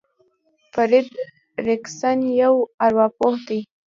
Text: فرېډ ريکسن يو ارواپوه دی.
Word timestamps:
فرېډ 0.71 1.09
ريکسن 1.65 2.19
يو 2.41 2.55
ارواپوه 2.85 3.35
دی. 3.47 3.59